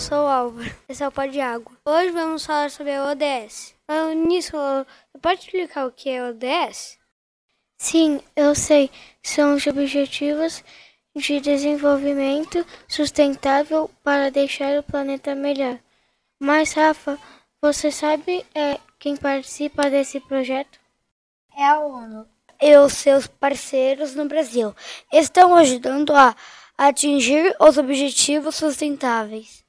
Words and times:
Sou 0.00 0.24
o 0.24 0.28
Álvaro, 0.28 0.74
esse 0.88 1.04
é 1.04 1.08
o 1.08 1.12
Pó 1.12 1.26
de 1.26 1.42
Água. 1.42 1.76
Hoje 1.84 2.10
vamos 2.10 2.46
falar 2.46 2.70
sobre 2.70 2.94
a 2.94 3.04
ODS. 3.10 3.74
Nisso, 4.26 4.52
você 4.52 5.18
pode 5.20 5.40
explicar 5.40 5.86
o 5.86 5.92
que 5.92 6.08
é 6.08 6.24
ODS? 6.24 6.98
Sim, 7.76 8.18
eu 8.34 8.54
sei. 8.54 8.90
São 9.22 9.54
os 9.54 9.66
Objetivos 9.66 10.64
de 11.14 11.38
Desenvolvimento 11.38 12.64
Sustentável 12.88 13.90
para 14.02 14.30
deixar 14.30 14.78
o 14.78 14.82
planeta 14.82 15.34
melhor. 15.34 15.78
Mas, 16.40 16.72
Rafa, 16.72 17.18
você 17.60 17.92
sabe 17.92 18.46
é, 18.54 18.80
quem 18.98 19.18
participa 19.18 19.90
desse 19.90 20.18
projeto? 20.18 20.80
É 21.54 21.66
a 21.66 21.78
ONU 21.78 22.26
e 22.58 22.74
os 22.78 22.94
seus 22.94 23.26
parceiros 23.26 24.14
no 24.14 24.24
Brasil. 24.24 24.74
Estão 25.12 25.54
ajudando 25.54 26.14
a 26.16 26.34
atingir 26.78 27.54
os 27.60 27.76
objetivos 27.76 28.54
sustentáveis. 28.54 29.59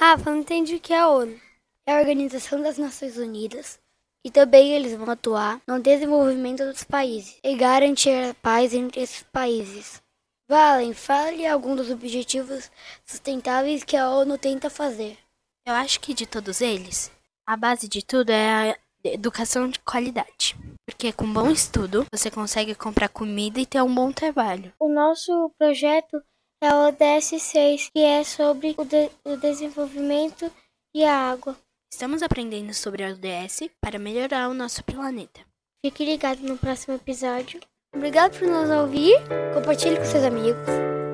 Rafa, 0.00 0.30
não 0.30 0.38
entendi 0.38 0.76
o 0.76 0.80
que 0.80 0.92
é 0.92 1.00
a 1.00 1.08
ONU. 1.08 1.40
É 1.84 1.92
a 1.92 1.98
Organização 1.98 2.62
das 2.62 2.78
Nações 2.78 3.16
Unidas. 3.16 3.80
E 4.24 4.30
também 4.30 4.72
eles 4.72 4.94
vão 4.94 5.10
atuar 5.10 5.60
no 5.66 5.82
desenvolvimento 5.82 6.64
dos 6.64 6.84
países 6.84 7.36
e 7.42 7.56
garantir 7.56 8.10
a 8.10 8.32
paz 8.34 8.72
entre 8.72 9.00
esses 9.00 9.24
países. 9.24 10.00
Valen, 10.48 10.94
fale 10.94 11.44
algum 11.44 11.74
dos 11.74 11.90
objetivos 11.90 12.70
sustentáveis 13.04 13.82
que 13.82 13.96
a 13.96 14.08
ONU 14.08 14.38
tenta 14.38 14.70
fazer. 14.70 15.18
Eu 15.66 15.74
acho 15.74 15.98
que 15.98 16.14
de 16.14 16.28
todos 16.28 16.60
eles, 16.60 17.10
a 17.44 17.56
base 17.56 17.88
de 17.88 18.00
tudo 18.00 18.30
é 18.30 18.70
a 18.70 18.78
educação 19.02 19.68
de 19.68 19.80
qualidade. 19.80 20.56
Porque 20.86 21.12
com 21.12 21.32
bom 21.32 21.50
estudo, 21.50 22.06
você 22.12 22.30
consegue 22.30 22.76
comprar 22.76 23.08
comida 23.08 23.58
e 23.58 23.66
ter 23.66 23.82
um 23.82 23.92
bom 23.92 24.12
trabalho. 24.12 24.72
O 24.78 24.88
nosso 24.88 25.50
projeto 25.58 26.22
é 26.60 26.72
o 26.74 26.88
ODS 26.88 27.40
6, 27.40 27.90
que 27.90 28.00
é 28.00 28.24
sobre 28.24 28.74
o, 28.76 28.84
de 28.84 29.10
o 29.24 29.36
desenvolvimento 29.36 30.50
e 30.94 31.04
a 31.04 31.30
água. 31.30 31.56
Estamos 31.92 32.22
aprendendo 32.22 32.74
sobre 32.74 33.04
a 33.04 33.10
ODS 33.10 33.70
para 33.80 33.98
melhorar 33.98 34.48
o 34.48 34.54
nosso 34.54 34.82
planeta. 34.84 35.40
Fique 35.84 36.04
ligado 36.04 36.40
no 36.40 36.58
próximo 36.58 36.96
episódio. 36.96 37.60
Obrigado 37.94 38.38
por 38.38 38.48
nos 38.48 38.68
ouvir. 38.70 39.16
Compartilhe 39.54 39.96
com 39.96 40.04
seus 40.04 40.24
amigos. 40.24 40.68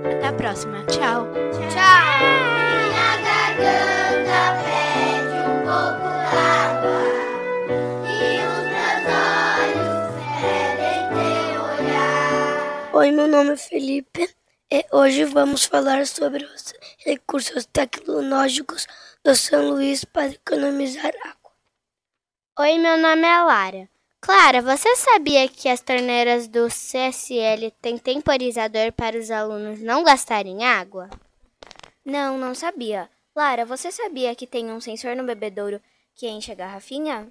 Até 0.05 0.27
a 0.27 0.33
próxima. 0.33 0.84
Tchau. 0.86 1.27
Tchau. 1.53 1.69
Tchau. 1.70 2.05
Minha 2.81 3.17
garganta 3.29 4.41
pede 4.64 5.36
um 5.48 5.58
pouco 5.69 6.08
d'água. 6.33 7.05
E 8.08 8.41
os 8.48 8.64
meus 8.73 9.05
olhos 9.69 10.05
pedem 10.41 11.03
teu 11.12 11.62
olhar. 11.62 12.95
Oi, 12.95 13.11
meu 13.12 13.29
nome 13.29 13.53
é 13.53 13.56
Felipe. 13.56 14.44
E 14.77 14.84
hoje 14.91 15.25
vamos 15.25 15.67
falar 15.67 16.05
sobre 16.05 16.44
os 16.44 16.75
recursos 16.98 17.64
tecnológicos 17.64 18.89
do 19.22 19.33
São 19.36 19.69
Luís 19.69 20.05
para 20.05 20.33
economizar 20.33 21.12
água. 21.22 21.53
Oi, 22.58 22.77
meu 22.78 22.98
nome 22.98 23.22
é 23.22 23.41
Lara. 23.41 23.89
Clara, 24.20 24.61
você 24.61 24.97
sabia 24.97 25.47
que 25.47 25.69
as 25.69 25.78
torneiras 25.80 26.48
do 26.48 26.67
CSL 26.67 27.70
têm 27.80 27.98
temporizador 27.98 28.91
para 28.91 29.17
os 29.17 29.30
alunos 29.30 29.80
não 29.80 30.02
gastarem 30.02 30.64
água? 30.64 31.08
Não, 32.05 32.36
não 32.36 32.52
sabia. 32.52 33.08
Lara, 33.33 33.64
você 33.64 33.92
sabia 33.92 34.34
que 34.34 34.45
tem 34.45 34.72
um 34.72 34.80
sensor 34.80 35.14
no 35.14 35.22
bebedouro 35.22 35.80
que 36.17 36.28
enche 36.28 36.50
a 36.50 36.56
garrafinha? 36.56 37.28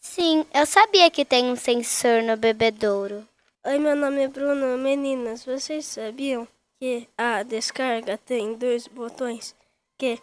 Sim, 0.00 0.44
eu 0.52 0.66
sabia 0.66 1.12
que 1.12 1.24
tem 1.24 1.44
um 1.44 1.54
sensor 1.54 2.24
no 2.24 2.36
bebedouro. 2.36 3.24
Oi, 3.64 3.78
meu 3.78 3.94
nome 3.94 4.24
é 4.24 4.26
Bruno. 4.28 4.76
Meninas, 4.76 5.44
vocês 5.44 5.86
sabiam 5.86 6.46
que 6.78 7.08
a 7.16 7.42
descarga 7.42 8.18
tem 8.18 8.54
dois 8.54 8.86
botões 8.86 9.54
que 9.98 10.20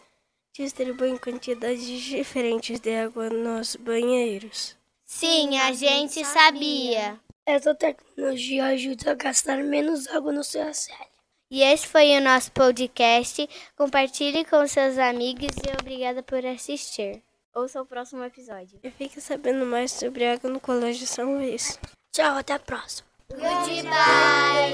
distribuem 0.53 1.17
quantidades 1.17 1.85
diferentes 1.85 2.79
de 2.79 2.95
água 2.95 3.29
nos 3.29 3.75
banheiros? 3.75 4.77
Sim, 5.05 5.57
a 5.59 5.71
gente 5.73 6.23
sabia. 6.25 7.19
Essa 7.45 7.75
tecnologia 7.75 8.65
ajuda 8.67 9.11
a 9.11 9.15
gastar 9.15 9.57
menos 9.57 10.07
água 10.07 10.31
no 10.31 10.41
CSL. 10.41 11.13
E 11.51 11.61
esse 11.61 11.87
foi 11.87 12.17
o 12.17 12.21
nosso 12.21 12.51
podcast. 12.51 13.47
Compartilhe 13.75 14.45
com 14.45 14.65
seus 14.65 14.97
amigos 14.97 15.51
e 15.57 15.71
obrigada 15.79 16.23
por 16.23 16.43
assistir. 16.45 17.21
Ouça 17.53 17.79
o 17.81 17.85
próximo 17.85 18.23
episódio. 18.23 18.79
E 18.81 18.89
fique 18.89 19.21
sabendo 19.21 19.65
mais 19.65 19.91
sobre 19.91 20.25
água 20.25 20.49
no 20.49 20.59
Colégio 20.59 21.05
São 21.05 21.35
Luís. 21.35 21.77
Tchau, 22.11 22.37
até 22.37 22.53
a 22.53 22.59
próxima. 22.59 23.07
Goodbye, 23.29 24.73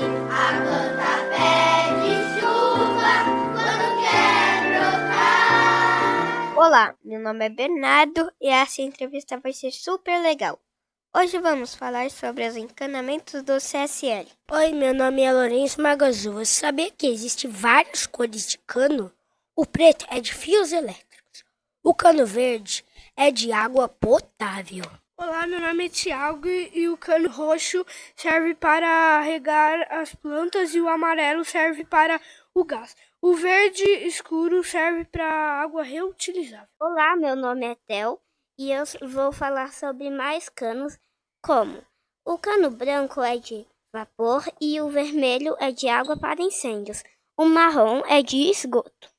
Olá, 6.79 6.95
meu 7.03 7.19
nome 7.19 7.45
é 7.45 7.49
Bernardo 7.49 8.31
e 8.39 8.47
essa 8.47 8.81
entrevista 8.81 9.37
vai 9.37 9.51
ser 9.51 9.69
super 9.69 10.17
legal. 10.21 10.57
Hoje 11.13 11.37
vamos 11.37 11.75
falar 11.75 12.09
sobre 12.09 12.47
os 12.47 12.55
encanamentos 12.55 13.43
do 13.43 13.57
CSL. 13.57 14.25
Oi, 14.49 14.71
meu 14.71 14.93
nome 14.93 15.21
é 15.21 15.33
Lourenço 15.33 15.81
Magazu. 15.81 16.31
Você 16.31 16.61
sabia 16.61 16.89
que 16.89 17.05
existem 17.05 17.51
várias 17.51 18.07
cores 18.07 18.47
de 18.47 18.57
cano? 18.59 19.11
O 19.53 19.65
preto 19.65 20.05
é 20.09 20.21
de 20.21 20.33
fios 20.33 20.71
elétricos. 20.71 21.43
O 21.83 21.93
cano 21.93 22.25
verde 22.25 22.85
é 23.13 23.29
de 23.29 23.51
água 23.51 23.89
potável. 23.89 24.85
Olá, 25.17 25.45
meu 25.45 25.59
nome 25.59 25.87
é 25.87 25.89
Tiago 25.89 26.47
e 26.47 26.87
o 26.87 26.95
cano 26.95 27.29
roxo 27.29 27.85
serve 28.15 28.55
para 28.55 29.19
regar 29.19 29.85
as 29.91 30.15
plantas 30.15 30.73
e 30.73 30.79
o 30.79 30.87
amarelo 30.87 31.43
serve 31.43 31.83
para 31.83 32.21
o 32.53 32.63
gás. 32.63 32.95
O 33.21 33.35
verde 33.35 33.83
escuro 34.05 34.63
serve 34.63 35.05
para 35.05 35.61
água 35.61 35.83
reutilizável. 35.83 36.67
Olá, 36.79 37.15
meu 37.15 37.35
nome 37.35 37.65
é 37.65 37.75
Tel 37.85 38.21
e 38.57 38.71
eu 38.71 38.83
vou 39.09 39.31
falar 39.31 39.73
sobre 39.73 40.09
mais 40.09 40.49
canos, 40.49 40.97
como 41.43 41.83
o 42.25 42.37
cano 42.37 42.69
branco 42.69 43.21
é 43.21 43.37
de 43.37 43.65
vapor 43.93 44.43
e 44.61 44.79
o 44.81 44.89
vermelho 44.89 45.55
é 45.59 45.71
de 45.71 45.87
água 45.87 46.17
para 46.17 46.41
incêndios. 46.41 47.03
O 47.37 47.45
marrom 47.45 48.01
é 48.07 48.21
de 48.21 48.49
esgoto. 48.49 49.09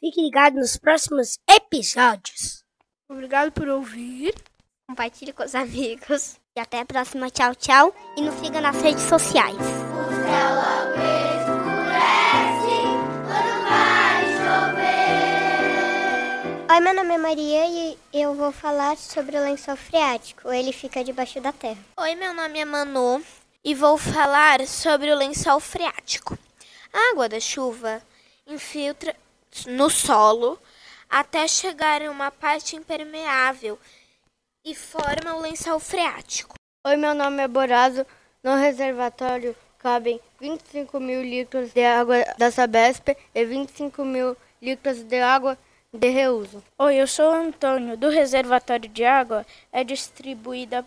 Fique 0.00 0.20
ligado 0.20 0.56
nos 0.56 0.76
próximos 0.76 1.38
episódios. 1.48 2.64
Obrigado 3.08 3.52
por 3.52 3.68
ouvir 3.68 4.34
compartilhe 4.90 5.32
com 5.32 5.44
os 5.44 5.54
amigos. 5.54 6.40
E 6.56 6.60
até 6.60 6.80
a 6.80 6.84
próxima. 6.84 7.30
Tchau, 7.30 7.54
tchau. 7.54 7.94
E 8.16 8.22
nos 8.22 8.34
siga 8.34 8.60
nas 8.60 8.80
redes 8.82 9.02
sociais. 9.02 9.56
Oi, 16.80 16.84
meu 16.84 16.94
nome 16.94 17.12
é 17.12 17.18
Maria 17.18 17.66
e 17.66 17.98
eu 18.10 18.34
vou 18.34 18.50
falar 18.50 18.96
sobre 18.96 19.36
o 19.36 19.44
lençol 19.44 19.76
freático. 19.76 20.50
Ele 20.50 20.72
fica 20.72 21.04
debaixo 21.04 21.38
da 21.38 21.52
terra. 21.52 21.76
Oi, 21.98 22.14
meu 22.14 22.32
nome 22.32 22.58
é 22.58 22.64
Manu 22.64 23.22
e 23.62 23.74
vou 23.74 23.98
falar 23.98 24.66
sobre 24.66 25.12
o 25.12 25.14
lençol 25.14 25.60
freático. 25.60 26.38
A 26.90 27.10
água 27.12 27.28
da 27.28 27.38
chuva 27.38 28.00
infiltra 28.46 29.14
no 29.66 29.90
solo 29.90 30.58
até 31.10 31.46
chegar 31.46 32.00
em 32.00 32.08
uma 32.08 32.30
parte 32.30 32.76
impermeável 32.76 33.78
e 34.64 34.74
forma 34.74 35.34
o 35.34 35.40
lençol 35.42 35.78
freático. 35.78 36.54
Oi, 36.86 36.96
meu 36.96 37.12
nome 37.14 37.42
é 37.42 37.46
Borazo. 37.46 38.06
No 38.42 38.54
reservatório 38.56 39.54
cabem 39.78 40.18
25 40.40 40.98
mil 40.98 41.22
litros 41.22 41.74
de 41.74 41.84
água 41.84 42.24
da 42.38 42.50
Sabesp 42.50 43.14
e 43.34 43.44
25 43.44 44.02
mil 44.02 44.34
litros 44.62 45.02
de 45.02 45.20
água 45.20 45.58
de 45.92 46.08
reuso. 46.08 46.62
Oi, 46.78 46.96
eu 46.96 47.06
sou 47.06 47.30
o 47.30 47.34
Antônio. 47.34 47.96
Do 47.96 48.08
reservatório 48.08 48.88
de 48.88 49.04
água 49.04 49.44
é 49.72 49.82
distribuída 49.82 50.86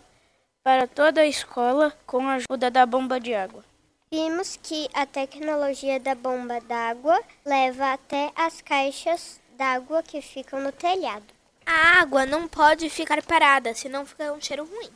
para 0.62 0.86
toda 0.86 1.20
a 1.20 1.26
escola 1.26 1.92
com 2.06 2.26
a 2.26 2.34
ajuda 2.34 2.70
da 2.70 2.86
bomba 2.86 3.20
de 3.20 3.34
água. 3.34 3.62
Vimos 4.10 4.58
que 4.62 4.88
a 4.94 5.04
tecnologia 5.04 6.00
da 6.00 6.14
bomba 6.14 6.60
d'água 6.60 7.20
leva 7.44 7.92
até 7.92 8.32
as 8.34 8.60
caixas 8.60 9.40
d'água 9.58 10.02
que 10.02 10.22
ficam 10.22 10.60
no 10.60 10.72
telhado. 10.72 11.26
A 11.66 12.00
água 12.00 12.24
não 12.24 12.48
pode 12.48 12.88
ficar 12.88 13.22
parada, 13.22 13.74
senão 13.74 14.06
fica 14.06 14.32
um 14.32 14.40
cheiro 14.40 14.64
ruim. 14.64 14.90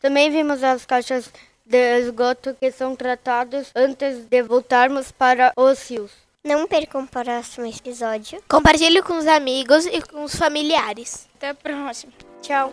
Também 0.00 0.30
vimos 0.30 0.62
as 0.64 0.84
caixas 0.84 1.30
de 1.64 1.98
esgoto 1.98 2.54
que 2.54 2.70
são 2.72 2.96
tratadas 2.96 3.70
antes 3.74 4.24
de 4.24 4.42
voltarmos 4.42 5.12
para 5.12 5.52
os 5.56 5.88
rios. 5.90 6.25
Não 6.46 6.64
percam 6.64 7.02
o 7.02 7.08
próximo 7.08 7.66
episódio. 7.66 8.40
Compartilhe 8.48 9.02
com 9.02 9.18
os 9.18 9.26
amigos 9.26 9.84
e 9.84 10.00
com 10.00 10.22
os 10.22 10.36
familiares. 10.36 11.28
Até 11.34 11.48
a 11.48 11.54
próxima. 11.54 12.12
Tchau. 12.40 12.72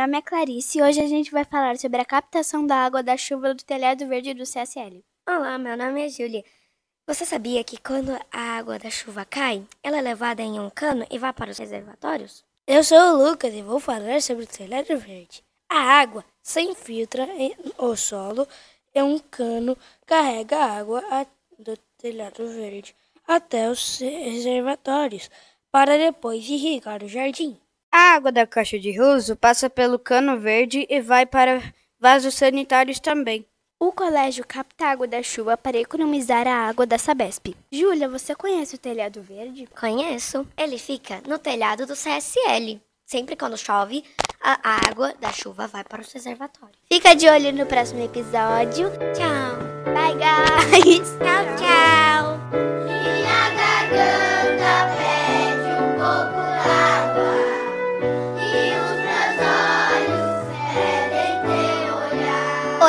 Nome 0.00 0.16
é 0.16 0.22
Clarice 0.22 0.78
e 0.78 0.82
hoje 0.82 0.98
a 0.98 1.06
gente 1.06 1.30
vai 1.30 1.44
falar 1.44 1.76
sobre 1.76 2.00
a 2.00 2.06
captação 2.06 2.66
da 2.66 2.74
água 2.74 3.02
da 3.02 3.18
chuva 3.18 3.52
do 3.52 3.62
telhado 3.62 4.08
verde 4.08 4.32
do 4.32 4.44
CSL. 4.44 5.04
Olá, 5.28 5.58
meu 5.58 5.76
nome 5.76 6.06
é 6.06 6.08
Júlia. 6.08 6.42
Você 7.06 7.26
sabia 7.26 7.62
que 7.62 7.76
quando 7.76 8.18
a 8.32 8.40
água 8.56 8.78
da 8.78 8.88
chuva 8.88 9.26
cai, 9.26 9.62
ela 9.82 9.98
é 9.98 10.00
levada 10.00 10.40
em 10.40 10.58
um 10.58 10.70
cano 10.70 11.06
e 11.10 11.18
vai 11.18 11.34
para 11.34 11.50
os 11.50 11.58
reservatórios? 11.58 12.42
Eu 12.66 12.82
sou 12.82 12.98
o 12.98 13.28
Lucas 13.28 13.52
e 13.52 13.60
vou 13.60 13.78
falar 13.78 14.22
sobre 14.22 14.44
o 14.44 14.48
telhado 14.48 14.96
verde. 14.96 15.44
A 15.68 15.78
água 15.78 16.24
se 16.42 16.62
infiltra 16.62 17.28
no 17.78 17.94
solo 17.94 18.48
e 18.94 19.02
um 19.02 19.18
cano 19.18 19.76
carrega 20.06 20.56
a 20.56 20.78
água 20.78 21.04
do 21.58 21.76
telhado 21.98 22.48
verde 22.48 22.96
até 23.28 23.68
os 23.68 23.98
reservatórios 23.98 25.30
para 25.70 25.98
depois 25.98 26.48
irrigar 26.48 27.02
o 27.02 27.08
jardim. 27.08 27.60
A 27.92 28.14
água 28.14 28.30
da 28.30 28.46
caixa 28.46 28.78
de 28.78 28.90
reuso 28.90 29.36
passa 29.36 29.68
pelo 29.68 29.98
cano 29.98 30.38
verde 30.38 30.86
e 30.88 31.00
vai 31.00 31.26
para 31.26 31.62
vasos 31.98 32.34
sanitários 32.34 33.00
também. 33.00 33.44
O 33.78 33.92
colégio 33.92 34.44
capta 34.46 34.86
água 34.86 35.08
da 35.08 35.22
chuva 35.22 35.56
para 35.56 35.78
economizar 35.78 36.46
a 36.46 36.68
água 36.68 36.86
da 36.86 36.98
Sabesp. 36.98 37.56
Júlia, 37.72 38.08
você 38.08 38.34
conhece 38.34 38.74
o 38.74 38.78
telhado 38.78 39.22
verde? 39.22 39.66
Conheço. 39.78 40.46
Ele 40.56 40.78
fica 40.78 41.22
no 41.26 41.38
telhado 41.38 41.86
do 41.86 41.94
CSL. 41.94 42.80
Sempre 43.06 43.34
quando 43.34 43.56
chove, 43.56 44.04
a 44.40 44.88
água 44.88 45.14
da 45.18 45.32
chuva 45.32 45.66
vai 45.66 45.82
para 45.82 46.02
os 46.02 46.12
reservatórios. 46.12 46.78
Fica 46.92 47.14
de 47.14 47.28
olho 47.28 47.52
no 47.52 47.66
próximo 47.66 48.04
episódio. 48.04 48.90
Tchau. 49.14 49.70
Bye, 49.94 50.14
guys. 50.14 51.08
tchau, 51.18 51.56
tchau. 51.56 52.09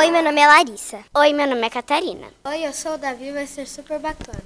Oi, 0.02 0.10
meu 0.10 0.20
nome 0.20 0.40
é 0.40 0.46
Larissa. 0.48 1.04
Oi, 1.14 1.32
meu 1.32 1.46
nome 1.46 1.64
é 1.64 1.70
Catarina. 1.70 2.26
Oi, 2.44 2.66
eu 2.66 2.72
sou 2.72 2.94
o 2.94 2.98
Davi, 2.98 3.30
vai 3.30 3.46
ser 3.46 3.68
super 3.68 4.00
bacana. 4.00 4.42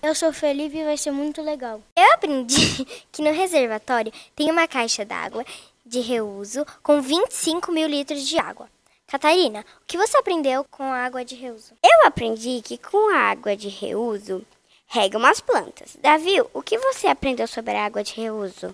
Eu 0.00 0.14
sou 0.14 0.28
o 0.28 0.32
Felipe 0.32 0.78
e 0.78 0.84
vai 0.84 0.96
ser 0.96 1.10
muito 1.10 1.42
legal. 1.42 1.82
Eu 1.96 2.12
aprendi 2.12 2.84
que 3.10 3.20
no 3.20 3.32
reservatório 3.32 4.12
tem 4.36 4.48
uma 4.52 4.68
caixa 4.68 5.04
d'água 5.04 5.44
de 5.84 5.98
reuso 5.98 6.64
com 6.80 7.02
25 7.02 7.72
mil 7.72 7.88
litros 7.88 8.22
de 8.22 8.38
água. 8.38 8.68
Catarina, 9.08 9.66
o 9.82 9.84
que 9.84 9.98
você 9.98 10.16
aprendeu 10.16 10.64
com 10.70 10.84
a 10.84 10.98
água 10.98 11.24
de 11.24 11.34
reuso? 11.34 11.74
Eu 11.82 12.06
aprendi 12.06 12.62
que 12.62 12.78
com 12.78 13.12
a 13.12 13.18
água 13.18 13.56
de 13.56 13.68
reuso 13.68 14.46
rega 14.86 15.18
umas 15.18 15.40
plantas. 15.40 15.96
Davi, 16.00 16.40
o 16.54 16.62
que 16.62 16.78
você 16.78 17.08
aprendeu 17.08 17.48
sobre 17.48 17.74
a 17.74 17.84
água 17.84 18.04
de 18.04 18.14
reuso? 18.14 18.72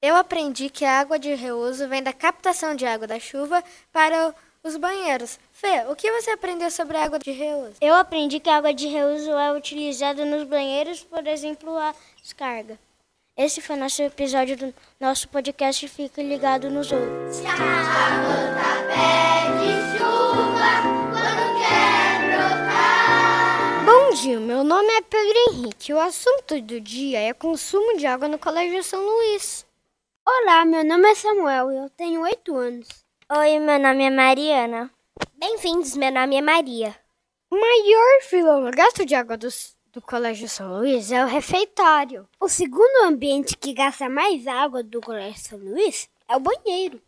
Eu 0.00 0.16
aprendi 0.16 0.70
que 0.70 0.86
a 0.86 1.00
água 1.00 1.18
de 1.18 1.34
reuso 1.34 1.86
vem 1.86 2.02
da 2.02 2.14
captação 2.14 2.74
de 2.74 2.86
água 2.86 3.06
da 3.06 3.20
chuva 3.20 3.62
para 3.92 4.34
os 4.62 4.76
banheiros. 4.76 5.38
Fê, 5.60 5.84
o 5.90 5.94
que 5.94 6.10
você 6.10 6.30
aprendeu 6.30 6.70
sobre 6.70 6.96
a 6.96 7.04
água 7.04 7.18
de 7.18 7.30
reuso? 7.32 7.74
Eu 7.82 7.94
aprendi 7.94 8.40
que 8.40 8.48
a 8.48 8.56
água 8.56 8.72
de 8.72 8.86
reuso 8.86 9.30
é 9.32 9.52
utilizada 9.52 10.24
nos 10.24 10.44
banheiros, 10.44 11.04
por 11.04 11.26
exemplo, 11.26 11.76
a 11.76 11.94
descarga. 12.22 12.78
Esse 13.36 13.60
foi 13.60 13.76
nosso 13.76 14.00
episódio 14.02 14.56
do 14.56 14.74
nosso 14.98 15.28
podcast. 15.28 15.86
Fique 15.86 16.22
ligado 16.22 16.70
nos 16.70 16.90
outros. 16.90 17.40
Quer 17.40 17.56
brotar. 22.26 23.84
Bom 23.84 24.14
dia, 24.14 24.40
meu 24.40 24.64
nome 24.64 24.88
é 24.88 25.02
Pedro 25.02 25.38
Henrique. 25.50 25.92
O 25.92 26.00
assunto 26.00 26.58
do 26.62 26.80
dia 26.80 27.20
é 27.20 27.34
consumo 27.34 27.98
de 27.98 28.06
água 28.06 28.28
no 28.28 28.38
Colégio 28.38 28.82
São 28.82 29.04
Luís. 29.04 29.66
Olá, 30.26 30.64
meu 30.64 30.82
nome 30.82 31.06
é 31.06 31.14
Samuel 31.14 31.70
e 31.70 31.76
eu 31.76 31.90
tenho 31.90 32.22
oito 32.22 32.56
anos. 32.56 32.88
Oi, 33.30 33.58
meu 33.58 33.78
nome 33.78 34.04
é 34.04 34.10
Mariana. 34.10 34.90
Bem-vindos, 35.38 35.96
meu 35.96 36.10
nome 36.12 36.36
é 36.36 36.40
Maria. 36.40 36.96
O 37.50 37.56
maior 37.58 38.20
vilão 38.30 38.70
gasto 38.70 39.04
de 39.04 39.14
água 39.14 39.36
do, 39.36 39.48
do 39.92 40.00
Colégio 40.00 40.48
São 40.48 40.78
Luís 40.78 41.10
é 41.10 41.24
o 41.24 41.28
refeitório. 41.28 42.28
O 42.40 42.48
segundo 42.48 43.04
ambiente 43.04 43.56
que 43.56 43.72
gasta 43.72 44.08
mais 44.08 44.46
água 44.46 44.82
do 44.82 45.00
Colégio 45.00 45.40
São 45.40 45.58
Luís 45.58 46.08
é 46.28 46.36
o 46.36 46.40
banheiro. 46.40 47.00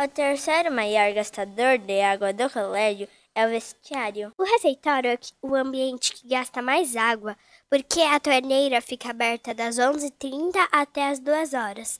O 0.00 0.08
terceiro 0.08 0.72
maior 0.72 1.12
gastador 1.12 1.78
de 1.78 2.00
água 2.00 2.32
do 2.32 2.48
colégio 2.50 3.08
é 3.34 3.46
o 3.46 3.50
vestiário. 3.50 4.32
O 4.38 4.42
refeitório 4.42 5.10
é 5.10 5.18
o 5.42 5.54
ambiente 5.54 6.12
que 6.12 6.28
gasta 6.28 6.62
mais 6.62 6.96
água, 6.96 7.36
porque 7.68 8.00
a 8.00 8.18
torneira 8.18 8.80
fica 8.80 9.10
aberta 9.10 9.54
das 9.54 9.76
11h30 9.76 10.68
até 10.72 11.08
as 11.08 11.18
2 11.18 11.54
horas. 11.54 11.98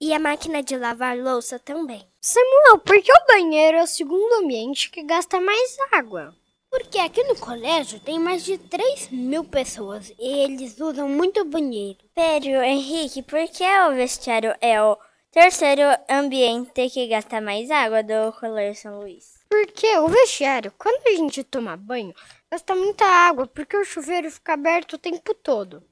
E 0.00 0.14
a 0.14 0.18
máquina 0.20 0.62
de 0.62 0.76
lavar 0.76 1.18
louça 1.18 1.58
também. 1.58 2.06
Samuel, 2.20 2.78
por 2.84 3.02
que 3.02 3.12
o 3.12 3.26
banheiro 3.26 3.78
é 3.78 3.82
o 3.82 3.86
segundo 3.86 4.44
ambiente 4.44 4.90
que 4.90 5.02
gasta 5.02 5.40
mais 5.40 5.76
água? 5.92 6.32
Porque 6.70 6.98
aqui 6.98 7.24
no 7.24 7.34
colégio 7.34 7.98
tem 7.98 8.18
mais 8.18 8.44
de 8.44 8.58
3 8.58 9.10
mil 9.10 9.42
pessoas 9.42 10.12
e 10.18 10.44
eles 10.44 10.78
usam 10.78 11.08
muito 11.08 11.44
banheiro. 11.44 11.98
Pedro, 12.14 12.62
Henrique, 12.62 13.22
por 13.22 13.48
que 13.48 13.64
o 13.64 13.94
vestiário 13.94 14.54
é 14.60 14.80
o 14.80 14.96
terceiro 15.32 15.82
ambiente 16.08 16.88
que 16.90 17.08
gasta 17.08 17.40
mais 17.40 17.70
água 17.70 18.02
do 18.02 18.32
Colégio 18.38 18.80
São 18.80 19.00
Luís? 19.00 19.38
Porque 19.48 19.98
o 19.98 20.08
vestiário, 20.08 20.72
quando 20.78 21.06
a 21.08 21.16
gente 21.16 21.42
toma 21.42 21.76
banho, 21.76 22.14
gasta 22.50 22.74
muita 22.76 23.04
água 23.04 23.46
porque 23.46 23.76
o 23.76 23.84
chuveiro 23.84 24.30
fica 24.30 24.52
aberto 24.52 24.92
o 24.92 24.98
tempo 24.98 25.34
todo. 25.34 25.82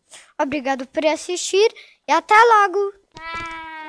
Obrigado 0.40 0.86
por 0.86 1.04
assistir 1.06 1.72
e 2.06 2.12
até 2.12 2.34
logo! 2.34 2.92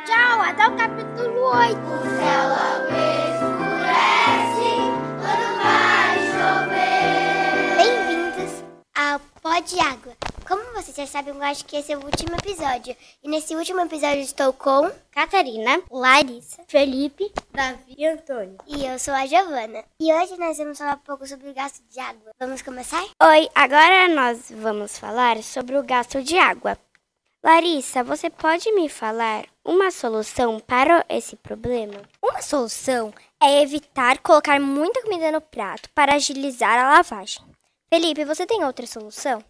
Tchau, 0.07 0.39
até 0.39 0.65
o 0.65 0.77
capítulo 0.77 1.41
8. 1.43 1.75
O 1.75 2.03
céu 2.15 2.43
logo 2.47 2.95
escurece 3.27 4.71
quando 5.19 5.47
vai 5.61 6.15
chover. 6.31 7.75
Bem-vindos 7.75 8.63
ao 8.95 9.19
Pó 9.41 9.59
de 9.59 9.77
Água. 9.81 10.15
Como 10.47 10.63
vocês 10.73 10.95
já 10.95 11.05
sabem, 11.05 11.35
eu 11.35 11.43
acho 11.43 11.65
que 11.65 11.75
esse 11.75 11.91
é 11.91 11.97
o 11.97 12.05
último 12.05 12.37
episódio. 12.37 12.95
E 13.21 13.27
nesse 13.29 13.53
último 13.53 13.81
episódio 13.81 14.21
estou 14.21 14.53
com 14.53 14.89
Catarina, 15.11 15.81
Larissa, 15.91 16.63
Felipe, 16.69 17.29
Davi 17.51 17.95
e 17.97 18.07
Antônio. 18.07 18.57
e 18.65 18.85
eu 18.85 18.97
sou 18.97 19.13
a 19.13 19.25
Giovana. 19.25 19.83
E 19.99 20.13
hoje 20.13 20.37
nós 20.37 20.57
vamos 20.57 20.77
falar 20.77 20.95
um 20.95 20.99
pouco 20.99 21.27
sobre 21.27 21.49
o 21.49 21.53
gasto 21.53 21.83
de 21.89 21.99
água. 21.99 22.31
Vamos 22.39 22.61
começar? 22.61 23.03
Oi, 23.21 23.49
agora 23.53 24.07
nós 24.07 24.49
vamos 24.55 24.97
falar 24.97 25.43
sobre 25.43 25.77
o 25.77 25.83
gasto 25.83 26.23
de 26.23 26.37
água. 26.37 26.77
Larissa, 27.47 28.03
você 28.03 28.29
pode 28.29 28.69
me 28.73 28.89
falar 28.89 29.45
uma 29.63 29.89
solução 29.89 30.59
para 30.59 31.05
esse 31.07 31.37
problema? 31.37 32.01
Uma 32.21 32.41
solução 32.41 33.13
é 33.41 33.61
evitar 33.61 34.17
colocar 34.17 34.59
muita 34.59 35.01
comida 35.01 35.31
no 35.31 35.39
prato 35.39 35.89
para 35.95 36.15
agilizar 36.15 36.77
a 36.77 36.95
lavagem. 36.97 37.41
Felipe, 37.89 38.25
você 38.25 38.45
tem 38.45 38.65
outra 38.65 38.85
solução? 38.85 39.41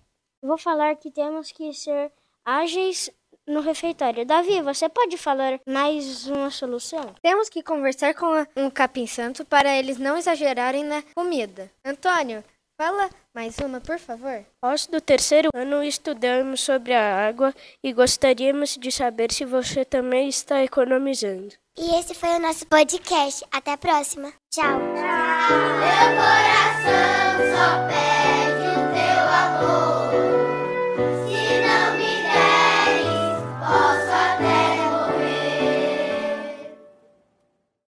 Vou 0.44 0.60
falar 0.60 0.96
que 0.98 1.10
temos 1.10 1.52
que 1.52 1.74
ser 1.74 2.12
ágeis 2.46 3.10
no 3.48 3.62
refeitório. 3.62 4.24
Davi, 4.28 4.62
você 4.62 4.88
pode 4.88 5.18
falar 5.18 5.60
mais 5.68 6.28
uma 6.28 6.52
solução? 6.52 7.16
Temos 7.20 7.50
que 7.50 7.64
conversar 7.64 8.14
com 8.14 8.28
a- 8.28 8.46
um 8.56 8.70
capim 8.70 9.08
santo 9.08 9.44
para 9.44 9.76
eles 9.76 9.98
não 9.98 10.16
exagerarem 10.16 10.84
na 10.84 11.02
comida. 11.16 11.72
Antônio, 11.84 12.44
fala 12.78 13.10
mais 13.34 13.58
uma, 13.58 13.82
por 13.82 13.98
favor. 14.00 14.46
Nós 14.62 14.86
do 14.88 15.02
terceiro 15.02 15.50
ano 15.54 15.84
estudamos 15.84 16.62
sobre 16.62 16.94
a 16.94 17.28
água 17.28 17.54
e 17.84 17.92
gostaríamos 17.92 18.78
de 18.78 18.92
saber 18.92 19.32
se 19.32 19.44
você 19.46 19.84
também 19.84 20.30
está 20.30 20.64
economizando. 20.64 21.54
E 21.78 22.00
esse 22.00 22.14
foi 22.16 22.30
o 22.30 22.40
nosso 22.40 22.66
podcast. 22.68 23.46
Até 23.52 23.74
a 23.74 23.78
próxima. 23.78 24.32
Tchau. 24.52 24.80
Meu 24.80 26.08
coração 26.18 27.38
só 27.54 27.88
pede 27.88 28.37